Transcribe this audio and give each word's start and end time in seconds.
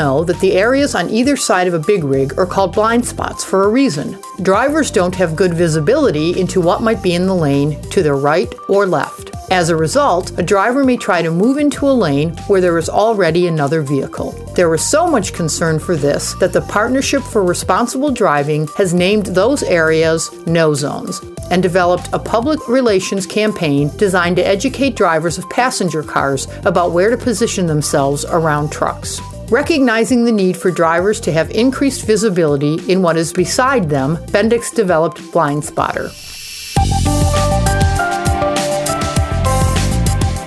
know 0.00 0.24
that 0.24 0.40
the 0.40 0.54
areas 0.54 0.94
on 0.94 1.10
either 1.10 1.36
side 1.36 1.68
of 1.68 1.74
a 1.74 1.86
big 1.92 2.04
rig 2.04 2.38
are 2.38 2.46
called 2.46 2.72
blind 2.72 3.04
spots 3.04 3.44
for 3.44 3.64
a 3.64 3.68
reason. 3.68 4.18
Drivers 4.40 4.90
don't 4.90 5.14
have 5.14 5.36
good 5.36 5.52
visibility 5.52 6.40
into 6.40 6.62
what 6.62 6.80
might 6.80 7.02
be 7.02 7.12
in 7.12 7.26
the 7.26 7.34
lane 7.34 7.70
to 7.90 8.02
their 8.02 8.16
right 8.16 8.50
or 8.66 8.86
left. 8.86 9.30
As 9.50 9.68
a 9.68 9.76
result, 9.76 10.38
a 10.38 10.42
driver 10.42 10.84
may 10.84 10.96
try 10.96 11.20
to 11.20 11.30
move 11.30 11.58
into 11.58 11.86
a 11.86 12.00
lane 12.06 12.30
where 12.46 12.62
there 12.62 12.78
is 12.78 12.88
already 12.88 13.46
another 13.46 13.82
vehicle. 13.82 14.30
There 14.54 14.70
was 14.70 14.82
so 14.82 15.06
much 15.06 15.34
concern 15.34 15.78
for 15.78 15.96
this 15.96 16.32
that 16.34 16.54
the 16.54 16.62
Partnership 16.62 17.22
for 17.22 17.44
Responsible 17.44 18.10
Driving 18.10 18.68
has 18.78 18.94
named 18.94 19.26
those 19.26 19.62
areas 19.64 20.30
no 20.46 20.72
zones 20.72 21.20
and 21.50 21.62
developed 21.62 22.08
a 22.14 22.18
public 22.18 22.60
relations 22.68 23.26
campaign 23.26 23.90
designed 23.98 24.36
to 24.36 24.46
educate 24.46 24.96
drivers 24.96 25.36
of 25.36 25.50
passenger 25.50 26.02
cars 26.02 26.46
about 26.64 26.92
where 26.92 27.10
to 27.10 27.18
position 27.18 27.66
themselves 27.66 28.24
around 28.24 28.70
trucks. 28.72 29.20
Recognizing 29.50 30.24
the 30.24 30.30
need 30.30 30.56
for 30.56 30.70
drivers 30.70 31.18
to 31.22 31.32
have 31.32 31.50
increased 31.50 32.06
visibility 32.06 32.74
in 32.88 33.02
what 33.02 33.16
is 33.16 33.32
beside 33.32 33.90
them, 33.90 34.16
Bendix 34.28 34.72
developed 34.72 35.28
Blind 35.32 35.64
Spotter. 35.64 36.08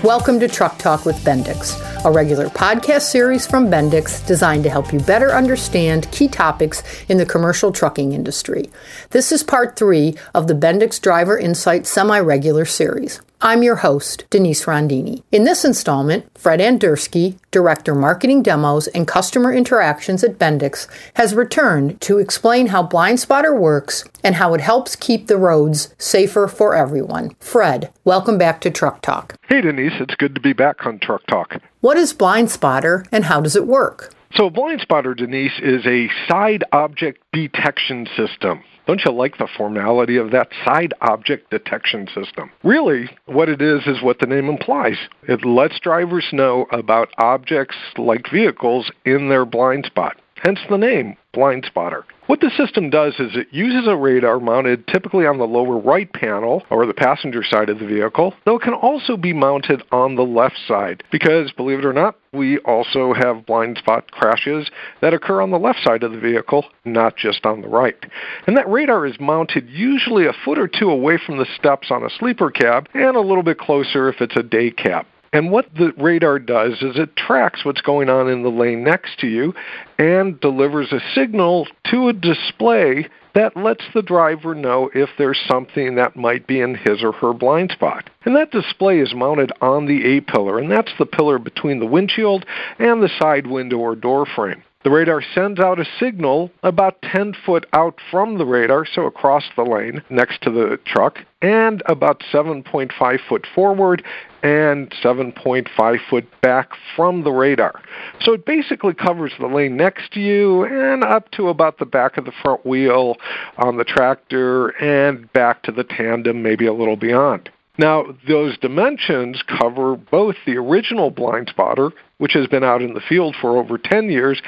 Welcome 0.06 0.40
to 0.40 0.48
Truck 0.48 0.78
Talk 0.78 1.04
with 1.04 1.18
Bendix, 1.18 1.78
a 2.06 2.12
regular 2.14 2.48
podcast 2.48 3.02
series 3.02 3.46
from 3.46 3.68
Bendix 3.68 4.26
designed 4.26 4.64
to 4.64 4.70
help 4.70 4.94
you 4.94 5.02
better 5.02 5.34
understand 5.34 6.10
key 6.14 6.30
topics 6.30 6.82
in 7.10 7.18
the 7.18 7.26
commercial 7.26 7.74
trucking 7.74 8.14
industry. 8.14 8.70
This 9.10 9.34
is 9.34 9.44
part 9.44 9.76
three 9.76 10.16
of 10.34 10.48
the 10.48 10.56
Bendix 10.56 11.02
Driver 11.02 11.38
Insight 11.38 11.86
semi 11.86 12.22
regular 12.22 12.64
series. 12.64 13.20
I'm 13.46 13.62
your 13.62 13.76
host, 13.76 14.24
Denise 14.30 14.64
Rondini. 14.64 15.22
In 15.30 15.44
this 15.44 15.66
installment, 15.66 16.26
Fred 16.34 16.62
Andersky, 16.62 17.38
Director 17.52 17.94
Marketing 17.94 18.42
Demos 18.42 18.88
and 18.88 19.06
Customer 19.06 19.52
Interactions 19.52 20.24
at 20.24 20.40
Bendix, 20.40 20.88
has 21.16 21.36
returned 21.36 22.00
to 22.00 22.20
explain 22.20 22.67
how 22.67 22.84
Blind 22.84 23.20
Spotter 23.20 23.54
works 23.54 24.06
and 24.23 24.36
how 24.36 24.54
it 24.54 24.62
helps 24.62 24.95
keep 24.95 25.28
the 25.28 25.36
roads 25.36 25.94
safer 25.98 26.48
for 26.48 26.73
everyone. 26.73 27.36
Fred, 27.42 27.92
welcome 28.06 28.38
back 28.38 28.62
to 28.62 28.72
Truck 28.72 29.02
Talk. 29.02 29.36
Hey 29.50 29.60
Denise, 29.60 30.00
it's 30.00 30.16
good 30.16 30.36
to 30.36 30.42
be 30.42 30.54
back 30.54 30.86
on 30.86 31.00
Truck 31.00 31.28
Talk. 31.28 31.62
What 31.82 31.98
is 31.98 32.14
Blind 32.14 32.50
Spotter 32.50 33.06
and 33.12 33.26
how 33.26 33.42
does 33.42 33.58
it 33.58 33.67
work? 33.67 34.16
So, 34.36 34.50
Blind 34.50 34.81
Spotter, 34.81 35.14
Denise, 35.14 35.59
is 35.62 35.86
a 35.86 36.09
side 36.28 36.64
object 36.72 37.23
detection 37.34 38.08
system. 38.17 38.64
Don't 38.88 39.06
you 39.06 39.12
like 39.12 39.38
the 39.38 39.48
formality 39.56 40.17
of 40.17 40.31
that 40.31 40.50
side 40.66 40.92
object 41.02 41.52
detection 41.52 42.08
system? 42.08 42.50
Really, 42.64 43.09
what 43.28 43.48
it 43.48 43.61
is 43.61 43.86
is 43.86 44.02
what 44.02 44.17
the 44.20 44.26
name 44.26 44.50
implies. 44.50 44.98
It 45.28 45.45
lets 45.45 45.80
drivers 45.80 46.26
know 46.34 46.66
about 46.72 47.09
objects 47.20 47.78
like 47.95 48.31
vehicles 48.31 48.92
in 49.06 49.30
their 49.30 49.45
blind 49.45 49.86
spot. 49.86 50.17
Hence 50.44 50.59
the 50.69 50.77
name, 50.77 51.16
Blind 51.31 51.63
Spotter. 51.66 52.03
What 52.27 52.41
the 52.41 52.52
system 52.58 52.89
does 52.89 53.13
is 53.17 53.31
it 53.33 53.47
uses 53.52 53.88
a 53.88 53.95
radar 53.95 54.41
mounted 54.41 54.86
typically 54.88 55.25
on 55.25 55.38
the 55.38 55.47
lower 55.47 55.77
right 55.77 56.11
panel 56.11 56.63
or 56.69 56.86
the 56.86 56.94
passenger 56.94 57.44
side 57.45 57.69
of 57.69 57.80
the 57.80 57.86
vehicle, 57.86 58.33
though 58.44 58.58
it 58.58 58.61
can 58.61 58.73
also 58.73 59.16
be 59.16 59.31
mounted 59.31 59.83
on 59.94 60.16
the 60.16 60.25
left 60.25 60.58
side 60.67 61.02
because, 61.14 61.53
believe 61.53 61.80
it 61.80 61.86
or 61.86 61.94
not, 61.94 62.17
we 62.33 62.58
also 62.59 63.14
have 63.14 63.45
blind 63.45 63.77
spot 63.77 64.11
crashes 64.11 64.69
that 64.99 65.14
occur 65.14 65.41
on 65.41 65.52
the 65.52 65.58
left 65.58 65.80
side 65.81 66.03
of 66.03 66.11
the 66.11 66.19
vehicle, 66.19 66.66
not 66.83 67.16
just 67.16 67.45
on 67.45 67.61
the 67.61 67.69
right. 67.69 68.05
And 68.45 68.58
that 68.58 68.69
radar 68.69 69.05
is 69.05 69.21
mounted 69.21 69.69
usually 69.69 70.25
a 70.25 70.33
foot 70.44 70.59
or 70.59 70.67
two 70.67 70.89
away 70.89 71.17
from 71.25 71.38
the 71.38 71.47
steps 71.58 71.88
on 71.89 72.03
a 72.03 72.09
sleeper 72.09 72.52
cab 72.52 72.89
and 72.94 73.16
a 73.16 73.21
little 73.21 73.44
bit 73.44 73.59
closer 73.59 74.09
if 74.09 74.19
it's 74.19 74.36
a 74.36 74.44
day 74.44 74.71
cab. 74.71 75.05
And 75.34 75.52
what 75.52 75.66
the 75.76 75.92
radar 75.98 76.38
does 76.38 76.73
is 76.73 76.98
it 76.98 77.16
tracks 77.16 77.66
what's 77.66 77.81
going 77.81 78.08
on 78.08 78.30
in 78.30 78.44
the 78.44 78.50
lane 78.50 78.84
next 78.84 79.20
to 79.20 79.28
you 79.28 79.53
and 79.98 80.39
delivers 80.39 80.92
a 80.92 81.00
signal 81.16 81.67
to 81.89 82.08
a 82.09 82.14
display 82.14 83.08
that 83.34 83.58
lets 83.58 83.84
the 83.95 84.04
driver 84.04 84.54
know 84.54 84.92
if 84.94 85.10
there's 85.17 85.42
something 85.48 85.95
that 85.95 86.16
might 86.16 86.45
be 86.45 86.61
in 86.61 86.76
his 86.76 87.04
or 87.04 87.11
her 87.14 87.33
blind 87.33 87.71
spot. 87.71 88.11
And 88.26 88.36
that 88.36 88.52
display 88.52 88.99
is 88.99 89.16
mounted 89.16 89.52
on 89.60 89.88
the 89.88 90.17
A 90.17 90.21
pillar, 90.21 90.60
and 90.60 90.71
that's 90.71 90.94
the 90.99 91.05
pillar 91.08 91.39
between 91.39 91.80
the 91.80 91.88
windshield 91.88 92.45
and 92.77 93.02
the 93.02 93.10
side 93.20 93.48
window 93.48 93.77
or 93.77 93.95
door 93.95 94.27
frame. 94.36 94.64
The 94.83 94.92
radar 94.92 95.21
sends 95.33 95.61
out 95.61 95.80
a 95.80 95.86
signal 95.98 96.52
about 96.61 97.02
10 97.04 97.36
foot 97.45 97.66
out 97.71 97.99
from 98.11 98.38
the 98.38 98.45
radar, 98.45 98.86
so 98.86 99.05
across 99.05 99.45
the 99.55 99.64
lane 99.64 100.02
next 100.10 100.42
to 100.42 100.52
the 100.52 100.77
truck, 100.86 101.20
and 101.42 101.82
about 101.86 102.21
7.5 102.33 103.20
foot 103.30 103.48
forward 103.55 104.04
and 104.44 104.92
7.5 105.02 105.99
foot 106.10 106.26
back 106.42 106.71
from 106.98 107.23
the 107.23 107.32
radar. 107.32 107.82
So 108.20 108.33
it 108.33 108.45
basically 108.45 108.94
covers 108.94 109.32
the 109.39 109.48
lane 109.48 109.77
next 109.77 110.11
to 110.14 110.20
you 110.20 110.66
and 110.66 111.02
up 111.02 111.32
to 111.32 111.48
about 111.48 111.80
the 111.80 111.86
back 111.86 112.17
of 112.17 112.26
the 112.26 112.33
front 112.44 112.65
wheel 112.65 113.15
on 113.58 113.77
the 113.77 113.86
tractor 113.86 114.70
and 114.83 115.32
back 115.32 115.64
to 115.64 115.71
the 115.71 115.86
tandem, 115.86 116.44
maybe 116.44 116.65
a 116.65 116.73
little 116.73 116.98
beyond. 116.98 117.50
Now, 117.80 118.06
those 118.28 118.56
dimensions 118.60 119.42
cover 119.60 119.95
both 119.95 120.36
the 120.45 120.58
original 120.58 121.10
blind 121.10 121.50
spotter, 121.50 121.89
which 122.20 122.34
has 122.34 122.45
been 122.45 122.64
out 122.64 122.84
in 122.84 122.94
the 122.94 123.02
field 123.02 123.36
for 123.42 123.58
over 123.58 123.80
10 123.80 124.11
years, 124.11 124.39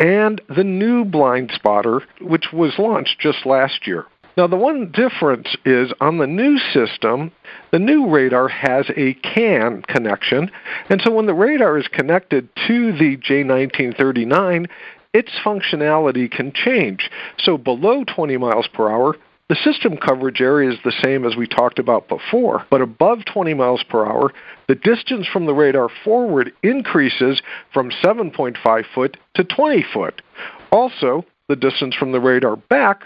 and 0.00 0.40
the 0.48 0.64
new 0.64 1.04
blind 1.04 1.52
spotter, 1.54 2.02
which 2.20 2.46
was 2.52 2.80
launched 2.80 3.20
just 3.20 3.46
last 3.46 3.86
year. 3.86 4.06
Now, 4.36 4.48
the 4.48 4.56
one 4.56 4.90
difference 4.90 5.54
is 5.64 5.92
on 6.00 6.18
the 6.18 6.26
new 6.26 6.58
system, 6.58 7.30
the 7.70 7.78
new 7.78 8.10
radar 8.10 8.48
has 8.48 8.90
a 8.96 9.14
CAN 9.14 9.82
connection, 9.82 10.50
and 10.88 11.00
so 11.02 11.12
when 11.12 11.26
the 11.26 11.34
radar 11.34 11.78
is 11.78 11.86
connected 11.86 12.48
to 12.66 12.92
the 12.92 13.16
J1939, 13.18 14.68
its 15.12 15.30
functionality 15.44 16.28
can 16.28 16.52
change. 16.52 17.10
So 17.38 17.56
below 17.58 18.02
20 18.04 18.38
miles 18.38 18.66
per 18.72 18.90
hour, 18.90 19.16
the 19.52 19.70
system 19.70 19.98
coverage 19.98 20.40
area 20.40 20.70
is 20.70 20.78
the 20.82 20.94
same 21.04 21.26
as 21.26 21.36
we 21.36 21.46
talked 21.46 21.78
about 21.78 22.08
before, 22.08 22.64
but 22.70 22.80
above 22.80 23.18
20 23.26 23.52
miles 23.52 23.82
per 23.82 24.06
hour, 24.06 24.32
the 24.66 24.74
distance 24.74 25.26
from 25.30 25.44
the 25.44 25.52
radar 25.52 25.90
forward 26.04 26.54
increases 26.62 27.42
from 27.70 27.90
7.5 28.02 28.84
foot 28.94 29.18
to 29.34 29.44
20 29.44 29.84
foot. 29.92 30.22
Also, 30.70 31.26
the 31.50 31.56
distance 31.56 31.94
from 31.94 32.12
the 32.12 32.20
radar 32.20 32.56
back 32.56 33.02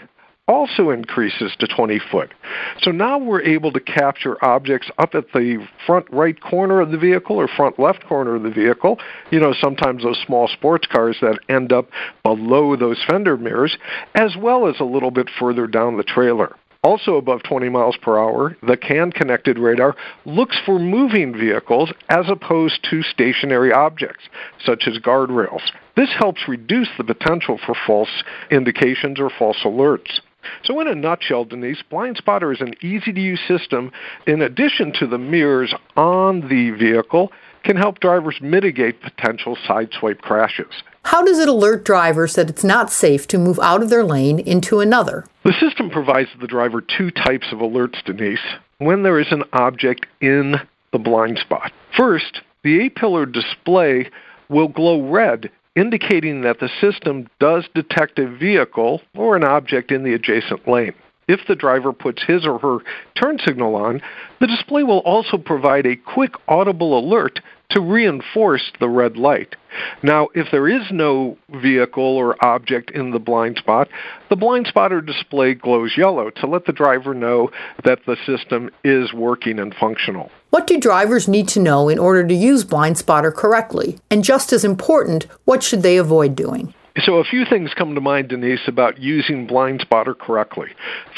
also 0.47 0.91
increases 0.91 1.55
to 1.59 1.67
20 1.67 1.99
foot. 2.11 2.33
So 2.81 2.91
now 2.91 3.17
we're 3.17 3.41
able 3.41 3.71
to 3.73 3.79
capture 3.79 4.43
objects 4.43 4.89
up 4.97 5.13
at 5.13 5.31
the 5.33 5.65
front 5.85 6.07
right 6.11 6.39
corner 6.41 6.79
of 6.79 6.91
the 6.91 6.97
vehicle 6.97 7.35
or 7.35 7.47
front 7.47 7.77
left 7.79 8.05
corner 8.05 8.35
of 8.35 8.43
the 8.43 8.49
vehicle. 8.49 8.99
You 9.29 9.39
know, 9.39 9.53
sometimes 9.59 10.03
those 10.03 10.21
small 10.25 10.47
sports 10.47 10.87
cars 10.87 11.17
that 11.21 11.39
end 11.49 11.73
up 11.73 11.89
below 12.23 12.75
those 12.75 13.03
fender 13.07 13.37
mirrors, 13.37 13.77
as 14.15 14.35
well 14.37 14.67
as 14.67 14.75
a 14.79 14.85
little 14.85 15.11
bit 15.11 15.29
further 15.39 15.67
down 15.67 15.97
the 15.97 16.03
trailer. 16.03 16.55
Also 16.83 17.15
above 17.15 17.43
20 17.43 17.67
miles 17.67 17.97
per 17.97 18.17
hour, 18.17 18.55
the 18.65 18.77
CAN 18.77 19.11
connected 19.11 19.57
radar 19.57 19.95
looks 20.25 20.57
for 20.65 20.79
moving 20.79 21.37
vehicles 21.37 21.91
as 22.07 22.29
opposed 22.29 22.85
to 22.89 23.01
stationary 23.03 23.73
objects, 23.73 24.23
such 24.63 24.83
as 24.87 24.97
guardrails. 24.99 25.61
This 25.97 26.09
helps 26.17 26.47
reduce 26.47 26.87
the 26.97 27.03
potential 27.03 27.59
for 27.65 27.75
false 27.85 28.23
indications 28.51 29.19
or 29.19 29.29
false 29.29 29.57
alerts. 29.65 30.21
So, 30.63 30.79
in 30.79 30.87
a 30.87 30.95
nutshell, 30.95 31.45
Denise, 31.45 31.81
Blind 31.89 32.17
Spotter 32.17 32.51
is 32.51 32.61
an 32.61 32.73
easy 32.81 33.13
to 33.13 33.21
use 33.21 33.39
system. 33.47 33.91
In 34.25 34.41
addition 34.41 34.93
to 34.99 35.07
the 35.07 35.17
mirrors 35.17 35.73
on 35.95 36.41
the 36.41 36.71
vehicle, 36.71 37.31
can 37.63 37.75
help 37.75 37.99
drivers 37.99 38.37
mitigate 38.41 39.01
potential 39.01 39.57
sideswipe 39.67 40.19
crashes. 40.19 40.83
How 41.03 41.23
does 41.23 41.39
it 41.39 41.49
alert 41.49 41.85
drivers 41.85 42.35
that 42.35 42.49
it's 42.49 42.63
not 42.63 42.91
safe 42.91 43.27
to 43.27 43.37
move 43.37 43.59
out 43.59 43.81
of 43.81 43.89
their 43.89 44.03
lane 44.03 44.39
into 44.39 44.79
another? 44.79 45.25
The 45.43 45.53
system 45.59 45.89
provides 45.89 46.29
the 46.39 46.47
driver 46.47 46.81
two 46.81 47.11
types 47.11 47.47
of 47.51 47.59
alerts, 47.59 48.03
Denise, 48.03 48.39
when 48.79 49.03
there 49.03 49.19
is 49.19 49.31
an 49.31 49.43
object 49.53 50.05
in 50.21 50.55
the 50.91 50.99
blind 50.99 51.39
spot. 51.39 51.71
First, 51.95 52.41
the 52.63 52.85
A 52.85 52.89
pillar 52.89 53.25
display 53.25 54.09
will 54.49 54.67
glow 54.67 55.09
red 55.09 55.49
indicating 55.77 56.41
that 56.41 56.59
the 56.59 56.69
system 56.81 57.29
does 57.39 57.65
detect 57.75 58.17
a 58.17 58.27
vehicle 58.27 58.99
or 59.15 59.35
an 59.35 59.43
object 59.43 59.91
in 59.91 60.03
the 60.03 60.13
adjacent 60.13 60.67
lane. 60.67 60.93
If 61.27 61.41
the 61.47 61.55
driver 61.55 61.93
puts 61.93 62.23
his 62.23 62.45
or 62.47 62.57
her 62.59 62.79
turn 63.15 63.37
signal 63.45 63.75
on, 63.75 64.01
the 64.39 64.47
display 64.47 64.83
will 64.83 64.99
also 64.99 65.37
provide 65.37 65.85
a 65.85 65.95
quick 65.95 66.31
audible 66.47 66.97
alert 66.97 67.39
to 67.69 67.81
reinforce 67.81 68.71
the 68.79 68.87
red 68.87 69.17
light. 69.17 69.55
Now, 70.01 70.29
if 70.33 70.47
there 70.51 70.67
is 70.67 70.83
no 70.91 71.37
vehicle 71.61 72.03
or 72.03 72.43
object 72.43 72.91
in 72.91 73.11
the 73.11 73.19
blind 73.19 73.57
spot, 73.57 73.89
the 74.29 74.35
blind 74.35 74.67
spotter 74.67 75.01
display 75.01 75.53
glows 75.53 75.95
yellow 75.97 76.29
to 76.29 76.47
let 76.47 76.65
the 76.65 76.71
driver 76.71 77.13
know 77.13 77.51
that 77.83 77.99
the 78.05 78.15
system 78.25 78.69
is 78.83 79.13
working 79.13 79.59
and 79.59 79.75
functional. 79.75 80.31
What 80.49 80.65
do 80.65 80.79
drivers 80.79 81.27
need 81.27 81.49
to 81.49 81.59
know 81.59 81.89
in 81.89 81.99
order 81.99 82.25
to 82.25 82.33
use 82.33 82.63
blind 82.63 82.97
spotter 82.97 83.31
correctly? 83.31 83.99
And 84.09 84.23
just 84.23 84.53
as 84.53 84.63
important, 84.63 85.27
what 85.43 85.61
should 85.61 85.83
they 85.83 85.97
avoid 85.97 86.35
doing? 86.35 86.73
So, 87.03 87.17
a 87.17 87.23
few 87.23 87.45
things 87.45 87.73
come 87.75 87.93
to 87.93 88.01
mind, 88.01 88.29
Denise, 88.29 88.67
about 88.67 88.99
using 88.99 89.45
Blind 89.45 89.81
Spotter 89.81 90.15
correctly. 90.15 90.69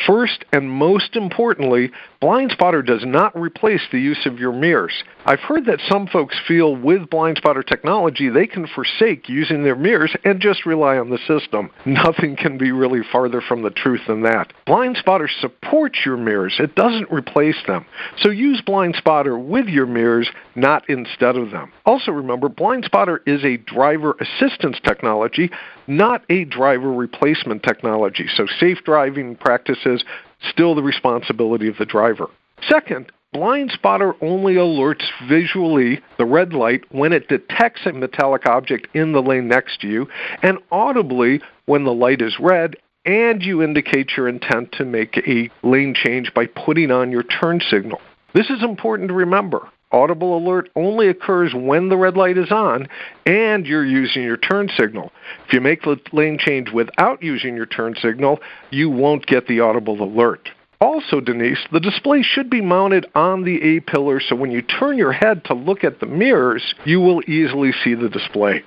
First, 0.06 0.44
and 0.52 0.70
most 0.70 1.16
importantly, 1.16 1.92
Blind 2.20 2.52
Spotter 2.52 2.82
does 2.82 3.06
not 3.06 3.40
replace 3.40 3.82
the 3.90 4.00
use 4.00 4.26
of 4.26 4.40
your 4.40 4.52
mirrors. 4.52 5.04
I've 5.26 5.40
heard 5.40 5.66
that 5.66 5.80
some 5.88 6.08
folks 6.08 6.36
feel 6.46 6.76
with 6.76 7.10
Blind 7.10 7.38
Spotter 7.38 7.64
technology 7.64 8.28
they 8.28 8.46
can 8.46 8.68
forsake 8.68 9.30
using 9.30 9.64
their 9.64 9.76
mirrors 9.76 10.14
and 10.26 10.42
just 10.42 10.66
rely 10.66 10.98
on 10.98 11.10
the 11.10 11.20
system. 11.28 11.70
Nothing 11.86 12.36
can 12.36 12.58
be 12.58 12.72
really 12.72 13.02
farther 13.10 13.42
from 13.42 13.62
the 13.62 13.70
truth 13.70 14.02
than 14.08 14.24
that. 14.24 14.52
Blind 14.66 14.98
Spotter 14.98 15.30
supports 15.40 15.59
your 16.06 16.18
mirrors, 16.18 16.56
it 16.60 16.76
doesn't 16.76 17.12
replace 17.12 17.58
them. 17.68 17.86
So 18.18 18.30
use 18.30 18.62
Blind 18.62 18.96
Spotter 18.96 19.38
with 19.38 19.68
your 19.68 19.86
mirrors, 19.86 20.30
not 20.56 20.90
instead 20.90 21.36
of 21.36 21.52
them. 21.52 21.72
Also 21.86 22.12
remember, 22.12 22.50
Blind 22.50 22.86
Spotter 22.86 23.22
is 23.26 23.44
a 23.44 23.58
driver 23.58 24.16
assistance 24.20 24.78
technology, 24.84 25.50
not 25.88 26.24
a 26.30 26.46
driver 26.46 26.92
replacement 26.92 27.64
technology. 27.64 28.28
So 28.36 28.46
safe 28.60 28.80
driving 28.84 29.36
practices 29.36 30.04
still 30.50 30.76
the 30.76 30.84
responsibility 30.84 31.68
of 31.68 31.78
the 31.78 31.86
driver. 31.86 32.28
Second, 32.68 33.12
Blind 33.32 33.72
Spotter 33.72 34.14
only 34.24 34.56
alerts 34.56 35.04
visually 35.28 36.02
the 36.18 36.26
red 36.26 36.54
light 36.54 36.84
when 36.92 37.14
it 37.14 37.28
detects 37.28 37.86
a 37.86 37.94
metallic 37.94 38.48
object 38.48 38.88
in 38.96 39.12
the 39.12 39.22
lane 39.22 39.48
next 39.48 39.82
to 39.82 39.88
you, 39.88 40.08
and 40.42 40.58
audibly 40.72 41.42
when 41.66 41.84
the 41.84 41.94
light 41.94 42.22
is 42.22 42.40
red 42.40 42.76
and 43.10 43.42
you 43.42 43.64
indicate 43.64 44.12
your 44.16 44.28
intent 44.28 44.72
to 44.74 44.86
make 44.86 45.18
a 45.28 45.50
lane 45.64 45.96
change 45.96 46.32
by 46.36 46.46
putting 46.46 46.92
on 46.92 47.10
your 47.10 47.24
turn 47.24 47.60
signal. 47.60 48.00
This 48.36 48.52
is 48.52 48.64
important 48.64 49.10
to 49.10 49.16
remember. 49.16 49.68
Audible 49.92 50.38
alert 50.38 50.70
only 50.76 51.08
occurs 51.08 51.52
when 51.56 51.90
the 51.90 51.98
red 51.98 52.16
light 52.16 52.38
is 52.38 52.52
on 52.52 52.88
and 53.26 53.66
you're 53.66 53.86
using 53.86 54.22
your 54.22 54.38
turn 54.38 54.70
signal. 54.78 55.12
If 55.48 55.54
you 55.54 55.60
make 55.60 55.82
the 55.82 56.00
lane 56.14 56.38
change 56.38 56.70
without 56.72 57.24
using 57.24 57.56
your 57.56 57.66
turn 57.66 57.96
signal, 58.00 58.40
you 58.70 58.92
won't 58.92 59.26
get 59.26 59.48
the 59.48 59.62
audible 59.62 60.00
alert. 60.04 60.50
Also, 60.80 61.20
Denise, 61.20 61.66
the 61.72 61.80
display 61.80 62.22
should 62.22 62.52
be 62.52 62.62
mounted 62.62 63.08
on 63.16 63.44
the 63.44 63.60
A 63.78 63.80
pillar 63.80 64.20
so 64.20 64.36
when 64.36 64.52
you 64.52 64.62
turn 64.62 65.00
your 65.00 65.12
head 65.12 65.44
to 65.46 65.56
look 65.56 65.84
at 65.84 66.00
the 66.00 66.06
mirrors, 66.06 66.76
you 66.86 67.00
will 67.00 67.24
easily 67.28 67.72
see 67.84 67.96
the 67.96 68.10
display 68.10 68.64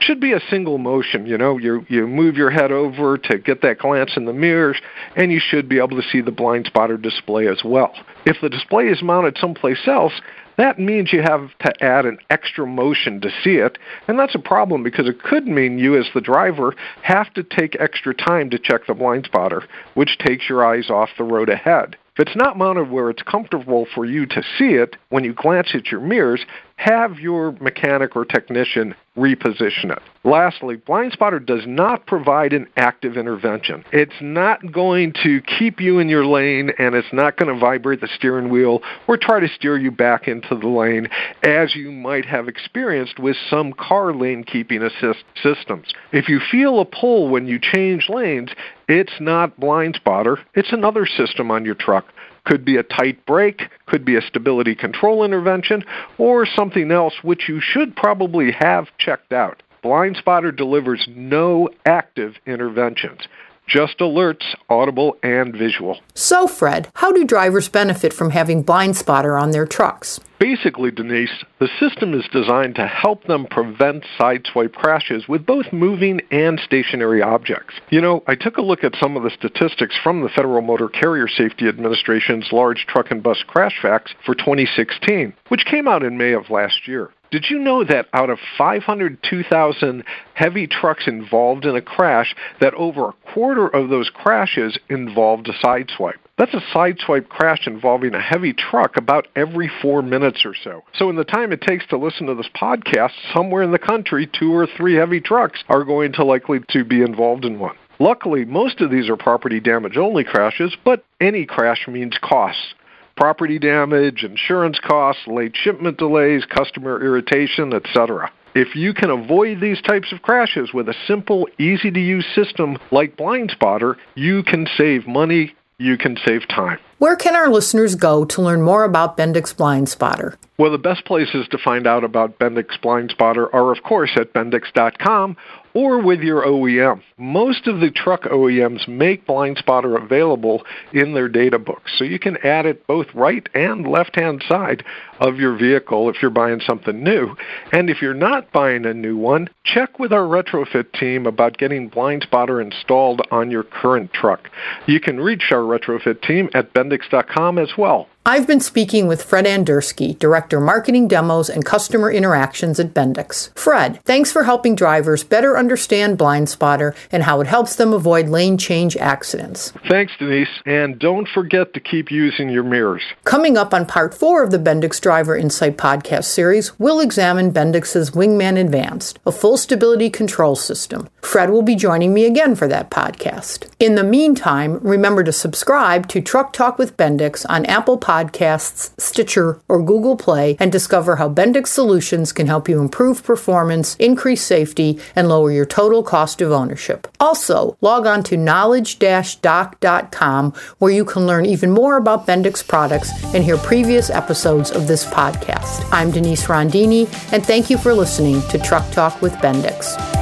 should 0.00 0.20
be 0.20 0.32
a 0.32 0.40
single 0.50 0.78
motion. 0.78 1.26
You 1.26 1.38
know, 1.38 1.58
you 1.58 1.84
you 1.88 2.06
move 2.06 2.36
your 2.36 2.50
head 2.50 2.72
over 2.72 3.18
to 3.18 3.38
get 3.38 3.62
that 3.62 3.78
glance 3.78 4.16
in 4.16 4.24
the 4.24 4.32
mirrors, 4.32 4.80
and 5.16 5.32
you 5.32 5.40
should 5.40 5.68
be 5.68 5.78
able 5.78 6.00
to 6.00 6.08
see 6.10 6.20
the 6.20 6.30
blind 6.30 6.66
spotter 6.66 6.96
display 6.96 7.48
as 7.48 7.62
well. 7.64 7.94
If 8.24 8.36
the 8.40 8.48
display 8.48 8.88
is 8.88 9.02
mounted 9.02 9.36
someplace 9.38 9.86
else, 9.86 10.12
that 10.56 10.78
means 10.78 11.12
you 11.12 11.22
have 11.22 11.50
to 11.60 11.84
add 11.84 12.06
an 12.06 12.18
extra 12.30 12.66
motion 12.66 13.20
to 13.20 13.30
see 13.42 13.56
it, 13.56 13.78
and 14.08 14.18
that's 14.18 14.34
a 14.34 14.40
problem 14.40 14.82
because 14.82 15.06
it 15.08 15.22
could 15.22 15.46
mean 15.46 15.78
you, 15.78 15.98
as 15.98 16.08
the 16.14 16.20
driver, 16.20 16.74
have 17.02 17.32
to 17.34 17.42
take 17.42 17.76
extra 17.78 18.14
time 18.14 18.50
to 18.50 18.58
check 18.58 18.86
the 18.86 18.94
blind 18.94 19.26
spotter, 19.26 19.64
which 19.94 20.18
takes 20.18 20.48
your 20.48 20.64
eyes 20.64 20.88
off 20.90 21.10
the 21.18 21.24
road 21.24 21.48
ahead. 21.48 21.96
If 22.16 22.28
it's 22.28 22.36
not 22.36 22.56
mounted 22.56 22.90
where 22.90 23.10
it's 23.10 23.22
comfortable 23.22 23.86
for 23.94 24.06
you 24.06 24.24
to 24.24 24.42
see 24.56 24.70
it 24.70 24.96
when 25.10 25.22
you 25.22 25.34
glance 25.34 25.74
at 25.74 25.90
your 25.92 26.00
mirrors, 26.00 26.46
have 26.76 27.18
your 27.18 27.52
mechanic 27.52 28.16
or 28.16 28.24
technician 28.24 28.94
reposition 29.16 29.90
it. 29.90 30.02
Lastly, 30.24 30.76
Blind 30.76 31.12
Spotter 31.12 31.38
does 31.38 31.62
not 31.66 32.06
provide 32.06 32.52
an 32.52 32.68
active 32.76 33.16
intervention. 33.16 33.84
It's 33.92 34.20
not 34.20 34.72
going 34.72 35.14
to 35.22 35.40
keep 35.58 35.80
you 35.80 35.98
in 35.98 36.08
your 36.08 36.26
lane 36.26 36.70
and 36.78 36.94
it's 36.94 37.12
not 37.12 37.36
going 37.36 37.52
to 37.52 37.58
vibrate 37.58 38.00
the 38.00 38.08
steering 38.14 38.50
wheel 38.50 38.82
or 39.08 39.16
try 39.16 39.40
to 39.40 39.48
steer 39.48 39.78
you 39.78 39.90
back 39.90 40.28
into 40.28 40.54
the 40.54 40.68
lane 40.68 41.08
as 41.42 41.74
you 41.74 41.90
might 41.92 42.26
have 42.26 42.48
experienced 42.48 43.18
with 43.18 43.36
some 43.48 43.72
car 43.72 44.14
lane 44.14 44.44
keeping 44.44 44.82
assist 44.82 45.24
systems. 45.42 45.86
If 46.12 46.28
you 46.28 46.40
feel 46.50 46.80
a 46.80 46.84
pull 46.84 47.28
when 47.28 47.46
you 47.46 47.58
change 47.58 48.08
lanes, 48.08 48.50
it's 48.88 49.20
not 49.20 49.58
Blind 49.58 49.96
Spotter, 49.96 50.38
it's 50.54 50.72
another 50.72 51.06
system 51.06 51.50
on 51.50 51.64
your 51.64 51.74
truck. 51.74 52.06
Could 52.44 52.64
be 52.64 52.76
a 52.76 52.84
tight 52.84 53.26
brake, 53.26 53.62
could 53.86 54.04
be 54.04 54.16
a 54.16 54.22
stability 54.22 54.74
control 54.74 55.24
intervention, 55.24 55.84
or 56.18 56.46
something 56.46 56.92
else 56.92 57.14
which 57.22 57.48
you 57.48 57.60
should 57.60 57.96
probably 57.96 58.52
have 58.52 58.86
checked 58.98 59.32
out. 59.32 59.62
Blind 59.82 60.16
Spotter 60.16 60.52
delivers 60.52 61.06
no 61.08 61.68
active 61.84 62.34
interventions 62.46 63.22
just 63.66 63.98
alerts, 63.98 64.54
audible 64.68 65.16
and 65.22 65.54
visual. 65.54 65.98
So, 66.14 66.46
Fred, 66.46 66.88
how 66.94 67.12
do 67.12 67.24
drivers 67.24 67.68
benefit 67.68 68.12
from 68.12 68.30
having 68.30 68.62
Blind 68.62 68.96
Spotter 68.96 69.36
on 69.36 69.50
their 69.50 69.66
trucks? 69.66 70.20
Basically, 70.38 70.90
Denise, 70.90 71.44
the 71.60 71.68
system 71.80 72.12
is 72.12 72.26
designed 72.30 72.74
to 72.74 72.86
help 72.86 73.24
them 73.24 73.46
prevent 73.46 74.04
sideswipe 74.18 74.74
crashes 74.74 75.26
with 75.26 75.46
both 75.46 75.72
moving 75.72 76.20
and 76.30 76.60
stationary 76.60 77.22
objects. 77.22 77.74
You 77.88 78.02
know, 78.02 78.22
I 78.26 78.34
took 78.34 78.58
a 78.58 78.62
look 78.62 78.84
at 78.84 78.96
some 79.00 79.16
of 79.16 79.22
the 79.22 79.30
statistics 79.30 79.96
from 80.02 80.20
the 80.20 80.28
Federal 80.28 80.60
Motor 80.60 80.88
Carrier 80.88 81.26
Safety 81.26 81.68
Administration's 81.68 82.52
Large 82.52 82.86
Truck 82.86 83.10
and 83.10 83.22
Bus 83.22 83.42
Crash 83.46 83.80
Facts 83.80 84.14
for 84.26 84.34
2016, 84.34 85.32
which 85.48 85.64
came 85.64 85.88
out 85.88 86.02
in 86.02 86.18
May 86.18 86.32
of 86.32 86.50
last 86.50 86.86
year. 86.86 87.10
Did 87.30 87.46
you 87.50 87.58
know 87.58 87.82
that 87.84 88.06
out 88.12 88.30
of 88.30 88.38
502,000 88.56 90.04
heavy 90.34 90.66
trucks 90.66 91.08
involved 91.08 91.64
in 91.64 91.74
a 91.74 91.82
crash, 91.82 92.36
that 92.60 92.74
over 92.74 93.08
a 93.08 93.32
quarter 93.32 93.66
of 93.66 93.88
those 93.88 94.10
crashes 94.10 94.78
involved 94.88 95.48
a 95.48 95.52
sideswipe? 95.52 96.18
That's 96.38 96.54
a 96.54 96.62
sideswipe 96.72 97.28
crash 97.28 97.66
involving 97.66 98.14
a 98.14 98.20
heavy 98.20 98.52
truck 98.52 98.96
about 98.96 99.26
every 99.34 99.70
four 99.82 100.02
minutes 100.02 100.44
or 100.44 100.54
so. 100.54 100.84
So, 100.94 101.10
in 101.10 101.16
the 101.16 101.24
time 101.24 101.50
it 101.50 101.62
takes 101.62 101.86
to 101.88 101.96
listen 101.96 102.26
to 102.26 102.34
this 102.34 102.50
podcast, 102.54 103.12
somewhere 103.34 103.62
in 103.62 103.72
the 103.72 103.78
country, 103.78 104.28
two 104.38 104.54
or 104.54 104.66
three 104.66 104.94
heavy 104.94 105.20
trucks 105.20 105.64
are 105.68 105.82
going 105.82 106.12
to 106.12 106.24
likely 106.24 106.60
to 106.70 106.84
be 106.84 107.02
involved 107.02 107.44
in 107.44 107.58
one. 107.58 107.76
Luckily, 107.98 108.44
most 108.44 108.80
of 108.82 108.90
these 108.90 109.08
are 109.08 109.16
property 109.16 109.58
damage 109.58 109.96
only 109.96 110.22
crashes, 110.22 110.76
but 110.84 111.04
any 111.20 111.46
crash 111.46 111.88
means 111.88 112.18
costs 112.22 112.74
property 113.16 113.58
damage, 113.58 114.22
insurance 114.22 114.78
costs, 114.78 115.26
late 115.26 115.56
shipment 115.56 115.98
delays, 115.98 116.44
customer 116.44 117.02
irritation, 117.02 117.72
etc. 117.72 118.30
If 118.54 118.74
you 118.74 118.94
can 118.94 119.10
avoid 119.10 119.60
these 119.60 119.82
types 119.82 120.12
of 120.12 120.22
crashes 120.22 120.72
with 120.72 120.88
a 120.88 120.94
simple, 121.06 121.48
easy 121.58 121.90
to 121.90 122.00
use 122.00 122.24
system 122.34 122.78
like 122.90 123.16
Blind 123.16 123.50
Spotter, 123.50 123.98
you 124.14 124.42
can 124.42 124.66
save 124.78 125.06
money, 125.06 125.54
you 125.78 125.98
can 125.98 126.16
save 126.24 126.48
time. 126.48 126.78
Where 126.98 127.16
can 127.16 127.36
our 127.36 127.50
listeners 127.50 127.94
go 127.94 128.24
to 128.24 128.40
learn 128.40 128.62
more 128.62 128.84
about 128.84 129.18
Bendix 129.18 129.54
Blind 129.54 129.90
Spotter? 129.90 130.38
Well, 130.58 130.72
the 130.72 130.78
best 130.78 131.04
places 131.04 131.46
to 131.50 131.58
find 131.58 131.86
out 131.86 132.02
about 132.02 132.38
Bendix 132.38 132.80
Blind 132.80 133.10
Spotter 133.10 133.54
are, 133.54 133.72
of 133.72 133.82
course, 133.82 134.12
at 134.16 134.32
Bendix.com 134.32 135.36
or 135.76 136.00
with 136.00 136.20
your 136.20 136.42
OEM. 136.42 137.02
Most 137.18 137.66
of 137.66 137.80
the 137.80 137.90
truck 137.90 138.22
OEMs 138.22 138.88
make 138.88 139.26
Blind 139.26 139.58
Spotter 139.58 139.94
available 139.98 140.62
in 140.94 141.12
their 141.12 141.28
data 141.28 141.58
books, 141.58 141.92
so 141.98 142.04
you 142.04 142.18
can 142.18 142.38
add 142.38 142.64
it 142.64 142.86
both 142.86 143.06
right 143.14 143.46
and 143.54 143.86
left 143.86 144.16
hand 144.16 144.42
side 144.48 144.82
of 145.20 145.36
your 145.36 145.54
vehicle 145.54 146.08
if 146.08 146.16
you're 146.22 146.30
buying 146.30 146.60
something 146.60 147.04
new. 147.04 147.36
And 147.72 147.90
if 147.90 148.00
you're 148.00 148.14
not 148.14 148.50
buying 148.52 148.86
a 148.86 148.94
new 148.94 149.18
one, 149.18 149.50
check 149.64 149.98
with 149.98 150.14
our 150.14 150.22
retrofit 150.22 150.94
team 150.94 151.26
about 151.26 151.58
getting 151.58 151.88
Blind 151.90 152.22
Spotter 152.22 152.58
installed 152.58 153.20
on 153.30 153.50
your 153.50 153.62
current 153.62 154.14
truck. 154.14 154.48
You 154.86 154.98
can 154.98 155.20
reach 155.20 155.52
our 155.52 155.58
retrofit 155.58 156.22
team 156.22 156.48
at 156.54 156.72
bendix.com 156.72 157.58
as 157.58 157.72
well. 157.76 158.08
I've 158.28 158.48
been 158.48 158.58
speaking 158.58 159.06
with 159.06 159.22
Fred 159.22 159.44
Andersky, 159.44 160.18
Director 160.18 160.58
Marketing 160.58 161.06
Demos 161.06 161.48
and 161.48 161.64
Customer 161.64 162.10
Interactions 162.10 162.80
at 162.80 162.92
Bendix. 162.92 163.56
Fred, 163.56 164.00
thanks 164.02 164.32
for 164.32 164.42
helping 164.42 164.74
drivers 164.74 165.22
better 165.22 165.56
understand 165.56 166.18
Blind 166.18 166.48
Spotter 166.48 166.92
and 167.12 167.22
how 167.22 167.40
it 167.40 167.46
helps 167.46 167.76
them 167.76 167.92
avoid 167.92 168.28
lane 168.28 168.58
change 168.58 168.96
accidents. 168.96 169.72
Thanks, 169.88 170.12
Denise. 170.18 170.48
And 170.66 170.98
don't 170.98 171.28
forget 171.28 171.72
to 171.74 171.78
keep 171.78 172.10
using 172.10 172.48
your 172.48 172.64
mirrors. 172.64 173.04
Coming 173.22 173.56
up 173.56 173.72
on 173.72 173.86
part 173.86 174.12
four 174.12 174.42
of 174.42 174.50
the 174.50 174.58
Bendix 174.58 175.00
Driver 175.00 175.36
Insight 175.36 175.76
podcast 175.76 176.24
series, 176.24 176.76
we'll 176.80 176.98
examine 176.98 177.52
Bendix's 177.52 178.10
Wingman 178.10 178.58
Advanced, 178.58 179.20
a 179.24 179.30
full 179.30 179.56
stability 179.56 180.10
control 180.10 180.56
system. 180.56 181.08
Fred 181.22 181.50
will 181.50 181.62
be 181.62 181.76
joining 181.76 182.12
me 182.12 182.24
again 182.24 182.56
for 182.56 182.66
that 182.66 182.90
podcast. 182.90 183.70
In 183.78 183.94
the 183.94 184.02
meantime, 184.02 184.80
remember 184.82 185.22
to 185.22 185.32
subscribe 185.32 186.08
to 186.08 186.20
Truck 186.20 186.52
Talk 186.52 186.76
with 186.76 186.96
Bendix 186.96 187.46
on 187.48 187.64
Apple 187.66 187.96
Podcasts 187.96 188.15
Podcasts, 188.16 188.98
Stitcher, 188.98 189.60
or 189.68 189.82
Google 189.82 190.16
Play 190.16 190.56
and 190.58 190.72
discover 190.72 191.16
how 191.16 191.28
Bendix 191.28 191.66
Solutions 191.66 192.32
can 192.32 192.46
help 192.46 192.66
you 192.66 192.80
improve 192.80 193.22
performance, 193.22 193.94
increase 193.96 194.42
safety, 194.42 194.98
and 195.14 195.28
lower 195.28 195.52
your 195.52 195.66
total 195.66 196.02
cost 196.02 196.40
of 196.40 196.50
ownership. 196.50 197.06
Also, 197.20 197.76
log 197.82 198.06
on 198.06 198.22
to 198.22 198.38
knowledge-dock.com 198.38 200.54
where 200.78 200.92
you 200.92 201.04
can 201.04 201.26
learn 201.26 201.44
even 201.44 201.70
more 201.70 201.98
about 201.98 202.26
Bendix 202.26 202.66
products 202.66 203.10
and 203.34 203.44
hear 203.44 203.58
previous 203.58 204.08
episodes 204.08 204.70
of 204.70 204.86
this 204.86 205.04
podcast. 205.04 205.86
I'm 205.92 206.10
Denise 206.10 206.46
Rondini, 206.46 207.02
and 207.34 207.44
thank 207.44 207.68
you 207.68 207.76
for 207.76 207.92
listening 207.92 208.40
to 208.48 208.58
Truck 208.58 208.90
Talk 208.92 209.20
with 209.20 209.34
Bendix. 209.34 210.15